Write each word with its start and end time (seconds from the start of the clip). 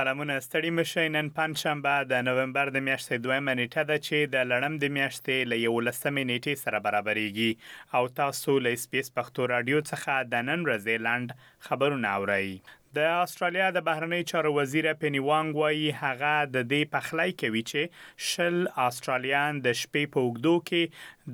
سلامونه 0.00 0.34
ستړي 0.46 0.70
مشه 0.78 1.02
نن 1.16 1.28
پنځشنبه 1.38 1.94
د 2.10 2.24
نوومبر 2.26 2.66
د 2.72 2.80
میاشتې 2.88 3.16
دویمه 3.26 3.52
نیټه 3.60 3.82
ده 3.90 3.96
چې 4.06 4.18
د 4.34 4.36
لړم 4.50 4.74
د 4.80 4.84
میاشتې 4.96 5.36
ل 5.50 5.52
11مې 5.62 6.24
نیټې 6.30 6.54
سره 6.64 6.78
برابرېږي 6.86 7.52
او 7.96 8.02
تاسو 8.20 8.52
له 8.66 8.82
سپیس 8.86 9.06
پښتو 9.16 9.48
رادیو 9.54 9.78
څخه 9.92 10.12
د 10.32 10.34
نن 10.50 10.60
ورځې 10.66 10.96
لاند 11.06 11.28
خبرونه 11.68 12.08
اورئ 12.18 12.50
د 12.96 13.08
استرالیا 13.22 13.64
د 13.76 13.82
بهرنی 13.86 14.20
چارو 14.30 14.50
وزیر 14.58 14.86
پنی 15.00 15.20
وانګ 15.24 15.56
وایي 15.62 15.88
هغه 16.02 16.34
د 16.54 16.68
دې 16.72 16.82
پخلی 16.92 17.30
کوي 17.42 17.62
چې 17.70 17.82
شل 18.28 18.56
استرالیان 18.84 19.54
د 19.66 19.76
شپې 19.80 20.04
په 20.12 20.24
وګدو 20.28 20.54
کې 20.68 20.82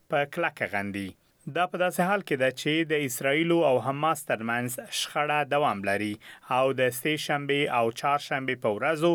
په 0.09 0.19
کلکه 0.33 0.65
غندي 0.73 1.09
دا 1.51 1.63
په 1.71 1.77
داسې 1.83 2.01
حال 2.09 2.21
کې 2.27 2.35
ده 2.41 2.49
چې 2.59 2.71
د 2.91 2.93
اسرایل 3.07 3.49
او 3.69 3.75
حماس 3.87 4.19
ترمنځ 4.31 4.69
شخړه 4.99 5.39
دوام 5.53 5.79
لري 5.89 6.11
او 6.57 6.61
د 6.79 6.81
سې 6.99 7.13
شنبه 7.25 7.59
او 7.79 7.85
چهار 8.01 8.19
شنبه 8.27 8.55
په 8.63 8.69
ورځو 8.77 9.09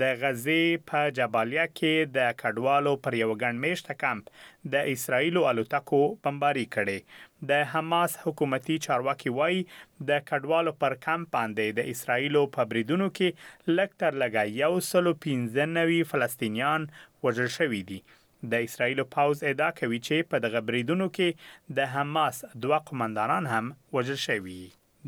د 0.00 0.02
غزې 0.20 0.64
په 0.90 1.00
جبالیا 1.16 1.64
کې 1.78 1.94
د 2.18 2.30
کډوالو 2.42 2.92
پر 3.06 3.12
یو 3.22 3.28
ګڼمېشت 3.42 3.86
کمپ 4.04 4.24
د 4.76 4.92
اسرایل 4.94 5.36
الوتکو 5.50 6.02
بمباری 6.28 6.64
کړي 6.76 6.98
د 7.52 7.66
حماس 7.72 8.12
حکومتي 8.26 8.78
چارواکي 8.86 9.30
وای 9.40 9.56
د 10.10 10.10
کډوالو 10.30 10.72
پر 10.84 10.92
کمپ 11.08 11.34
باندې 11.36 11.66
د 11.78 11.80
اسرایل 11.96 12.34
په 12.58 12.70
بریدونو 12.74 13.10
کې 13.18 13.28
لکټر 13.80 14.12
لګا 14.24 14.42
یو 14.62 14.72
سلو 14.92 15.16
15 15.30 15.70
نوي 15.80 16.00
فلسطینیان 16.12 16.80
وژل 17.26 17.48
شوی 17.58 17.82
دي 17.90 18.00
د 18.50 18.54
اسرایل 18.66 19.00
پاوز 19.14 19.42
ادا 19.50 19.68
کوي 19.80 19.98
چې 20.06 20.28
په 20.30 20.36
دغه 20.44 20.60
بریدونو 20.68 21.06
کې 21.16 21.74
د 21.78 21.90
حماس 21.96 22.36
دوه 22.64 22.78
قمندانان 22.88 23.44
هم 23.52 23.66
وژل 23.96 24.18
شوي 24.28 24.60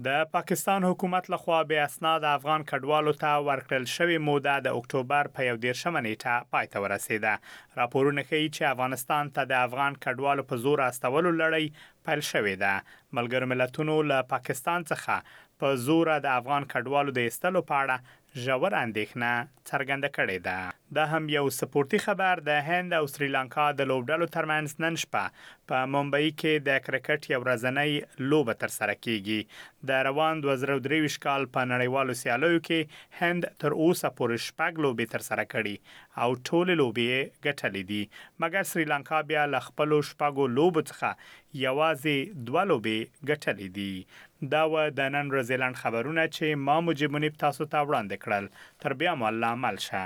د 0.06 0.22
پاکستان 0.34 0.84
حکومت 0.88 1.28
لخوا 1.32 1.58
به 1.72 1.82
اسناد 1.88 2.24
افغان 2.30 2.62
کډوالو 2.70 3.12
ته 3.22 3.30
ورکړل 3.48 3.84
شوې 3.96 4.18
موده 4.28 4.54
د 4.66 4.78
اکتوبر 4.78 5.30
په 5.36 5.50
1 5.56 5.60
دیرشمه 5.64 6.00
نیټه 6.06 6.34
پای 6.54 6.66
ته 6.72 6.82
ورسیده 6.86 7.32
راپورونه 7.80 8.20
ښیي 8.28 8.48
چې 8.56 8.70
افغانستان 8.74 9.30
ته 9.36 9.42
د 9.52 9.54
افغان 9.66 9.92
کډوالو 10.06 10.46
په 10.50 10.54
زور 10.64 10.84
استولو 10.88 11.30
لړۍ 11.42 11.66
پیل 12.08 12.22
شوې 12.32 12.56
ده 12.64 12.74
ملګر 13.18 13.48
ملتونو 13.54 13.96
له 14.12 14.18
پاکستان 14.34 14.88
څخه 14.90 15.40
په 15.62 15.78
زور 15.86 16.06
د 16.26 16.28
افغان 16.40 16.64
کډوالو 16.74 17.10
د 17.20 17.26
ایستلو 17.28 17.60
په 17.70 17.74
اړه 17.84 17.96
ژور 18.42 18.74
اندېښنه 18.84 19.30
څرګنده 19.70 20.08
کړې 20.14 20.38
ده 20.46 20.72
دا 20.96 21.04
هم 21.10 21.28
یو 21.34 21.44
سپورتي 21.58 21.98
خبر 22.06 22.40
د 22.48 22.56
هند 22.68 22.96
او 22.98 23.06
سریلانکا 23.12 23.66
د 23.80 23.86
لوبډلو 23.90 24.26
ترمنځ 24.36 24.74
نن 24.84 24.96
شپه 25.02 25.24
په 25.72 25.84
ممبئی 25.92 26.32
کې 26.40 26.64
د 26.68 26.80
کرکټ 26.88 27.28
یو 27.32 27.38
ورځنۍ 27.44 28.26
لوبه 28.32 28.54
تر 28.64 28.74
سره 28.78 28.94
کیږي 29.04 29.86
د 29.90 30.04
روان 30.08 30.42
2023 30.46 31.20
کال 31.26 31.46
په 31.56 31.66
نړیوالو 31.74 32.18
سیالیو 32.22 32.60
کې 32.68 33.22
هند 33.22 33.48
تر 33.64 33.78
اوسه 33.84 34.12
پورې 34.18 34.44
شپږ 34.48 34.84
لوبې 34.86 35.14
تر 35.14 35.26
سره 35.28 35.46
کړې 35.52 36.20
او 36.26 36.28
ټول 36.50 36.74
لوبې 36.82 37.24
ګټلې 37.46 37.90
دي 37.92 38.42
مګر 38.44 38.70
سریلانکا 38.74 39.22
بیا 39.32 39.46
ل 39.54 39.64
خپل 39.70 39.96
شپږو 40.10 40.50
لوبو 40.58 40.84
څخه 40.92 41.40
یوازې 41.64 42.46
دوه 42.50 42.62
لوبې 42.70 43.26
ګټلې 43.30 43.68
دي 43.80 44.50
دا 44.54 44.62
و 44.72 44.80
د 45.00 45.10
نن 45.16 45.28
رزلند 45.38 45.78
خبرونه 45.82 46.24
چې 46.36 46.62
ما 46.68 46.76
مجبونی 46.90 47.28
تاسو 47.42 47.66
ته 47.74 47.84
وړاندې 47.84 48.23
کړل 48.24 48.44
تر 48.80 48.90
بیا 49.00 49.12
مو 49.18 49.24
الله 49.30 49.50
مل 49.62 49.76
شه 49.86 50.02